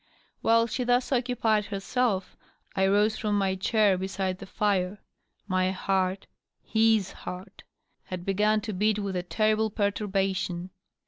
[0.41, 2.35] While she thus occupied herself
[2.75, 4.99] I rose from my chair beside the fire.
[5.47, 6.25] My heart
[6.63, 7.65] {his heart H
[8.05, 10.71] had b^un to beat with a terrible perturbation.